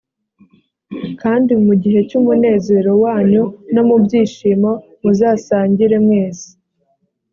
[1.21, 4.71] kandi mu gihe cy’umunezero wanyu no mu byishimo
[5.03, 6.49] muzasangire mwese.